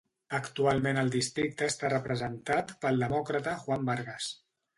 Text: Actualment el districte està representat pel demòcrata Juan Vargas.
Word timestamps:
Actualment 0.35 0.99
el 1.01 1.11
districte 1.15 1.67
està 1.73 1.91
representat 1.93 2.73
pel 2.87 3.05
demòcrata 3.05 3.55
Juan 3.67 3.87
Vargas. 3.93 4.33